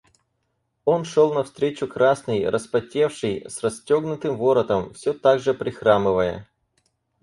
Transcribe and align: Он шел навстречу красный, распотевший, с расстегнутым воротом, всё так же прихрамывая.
Он 0.83 1.03
шел 1.05 1.31
навстречу 1.31 1.87
красный, 1.87 2.49
распотевший, 2.49 3.45
с 3.47 3.61
расстегнутым 3.61 4.35
воротом, 4.35 4.95
всё 4.95 5.13
так 5.13 5.39
же 5.39 5.53
прихрамывая. 5.53 6.47